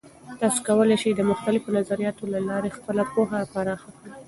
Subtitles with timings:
[0.39, 4.09] تاسې کولای سئ د مختلفو نظریاتو له لارې خپله پوهه پراخه کړئ.